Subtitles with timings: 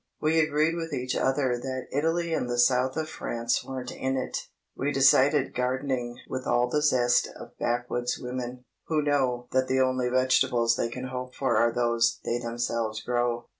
[0.19, 4.35] We agreed with each other that Italy and the South of France weren't in it.
[4.75, 10.09] We started gardening with all the zest of backwoods women, who know that the only
[10.09, 13.45] vegetables they can hope for are those they themselves grow.